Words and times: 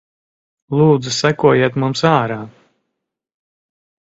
Lūdzu 0.79 1.13
sekojiet 1.17 1.77
mums 1.83 2.03
ārā. 2.13 2.39